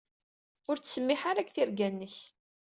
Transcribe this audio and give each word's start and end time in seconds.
Ur 0.69 0.77
ttsemmiḥ 0.77 1.21
ara 1.29 1.41
deg 1.43 1.49
tirga-nnek. 1.53 2.15